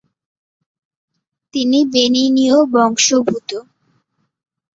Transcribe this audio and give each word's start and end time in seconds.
তিনি 1.53 1.79
বেনিনীয় 1.93 2.57
বংশোদ্ভূত। 2.73 3.51